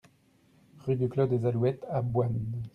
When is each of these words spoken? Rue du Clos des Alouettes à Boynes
Rue 0.79 0.95
du 0.95 1.07
Clos 1.09 1.27
des 1.27 1.45
Alouettes 1.45 1.85
à 1.87 2.01
Boynes 2.01 2.63